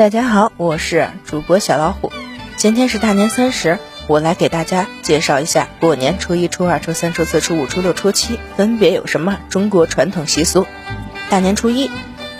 [0.00, 2.10] 大家好，我是主播小老虎。
[2.56, 10.66] 今天是大年三十，我来给大家介绍一下过年初一、初二、初三、初四、初五、初六、初七分别有什么中国传统习俗。
[11.28, 11.90] 大年初一，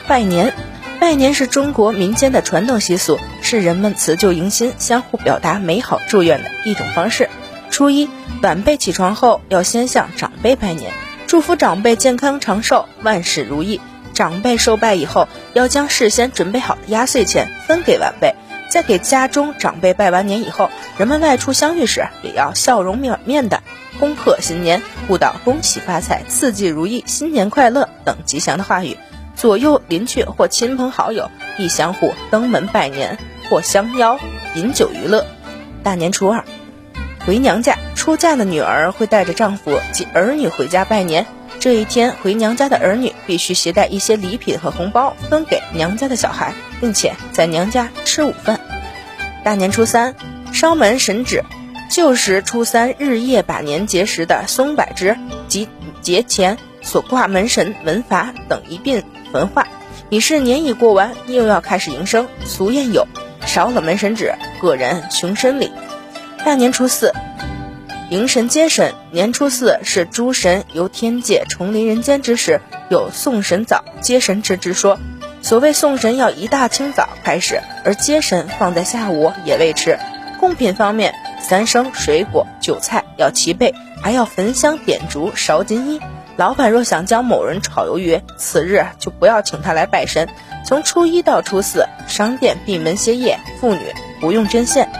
[0.08, 0.54] 拜年。
[0.98, 7.28] 拜年是中国民间的传统习俗，是人们辞旧迎新、相互表达美好祝愿的一种方式。
[7.70, 8.08] 初一，
[8.40, 10.94] 晚辈起床后要先向长辈拜年，
[11.26, 13.82] 祝福长辈健康长寿、万事如意。
[14.14, 18.34] 长辈受拜以后，要将事先准备好的压岁钱分给晚辈，
[18.70, 23.62] 在给家中长辈拜完年以后，人们外出相遇时，也要笑容满面的
[23.98, 28.96] 恭贺新年，互道恭喜发财、四季如意、新年快乐等吉祥的话语。
[29.36, 33.16] 左右邻居或亲朋好友亦相互登门拜年
[33.48, 34.18] 或相邀
[34.54, 35.24] 饮酒娱乐。
[35.82, 36.44] 大年初二，
[37.24, 41.24] 回娘家，出嫁的女儿会带着丈夫及儿女回家拜年。
[41.60, 48.58] 这一天回娘家的儿女必须携带一些礼品和红包分给娘家的小孩，并且在娘家吃午饭。
[49.44, 50.14] 大年初三，
[50.54, 51.44] 烧门神纸，
[51.90, 55.68] 旧时初三日夜把年节时的松柏枝及
[56.00, 59.68] 节前所挂门神门法等一并焚化，
[60.08, 62.26] 以示年已过完，又要开始迎生。
[62.46, 63.06] 俗谚有：
[63.44, 65.70] 烧了门神纸，个人穷身里。
[66.42, 67.12] 大年初四。
[68.10, 74.98] 迎神接神，年初四是诸神由天界重临人间之时，有送神早、接神迟之说。
[75.42, 79.96] 所谓送神要一大清早开始，而接神放在下午也未迟。
[80.40, 83.72] 贡品方面，三生水果、酒菜要齐备，
[84.02, 86.00] 还要焚香点烛、烧金衣。
[86.36, 90.28] 老板若想将某人炒鱿鱼，此日就不要请他来拜神。
[90.66, 94.90] 从初一到初四，商店闭门歇业，妇女不用针线。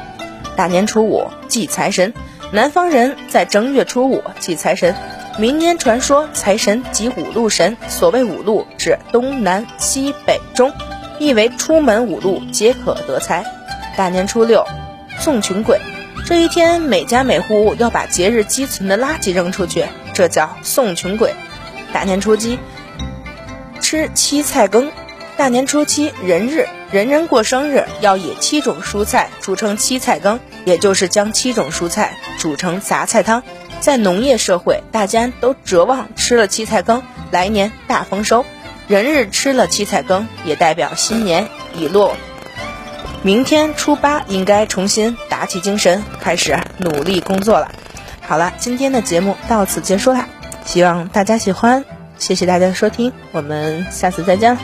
[0.55, 2.14] 大年初五祭财神。
[2.53, 4.93] 南方人在正月初五祭财神，
[5.39, 10.73] 民间传说财神即五路神，所谓五路指东南西北中，
[11.21, 13.45] 意为出门五路皆可得财。
[13.97, 14.67] 大年初六
[15.21, 15.81] 送穷鬼，
[16.27, 21.33] 这一天每家每户要把节日积存的垃圾扔出去，这叫送穷鬼。
[21.93, 22.59] 大年初七
[23.81, 24.91] 吃七菜羹，
[25.41, 26.69] 大年初七人日。
[26.93, 33.43] 人人过生日要以七种蔬菜煮成七菜羹，也就是将七种蔬菜煮成杂菜汤。
[33.81, 38.45] 在农业社会，大家都指望吃了七菜羹，来年大丰收。
[38.87, 42.15] 人日吃了七菜羹，也代表新年已落。
[43.22, 47.72] 明天初八应该重新打起精神，开始努力工作了。
[48.21, 50.28] 好了，今天的节目到此结束啦，
[50.67, 51.87] 希望大家喜欢，
[52.19, 54.61] 谢谢大家的收听，我们下次再见了。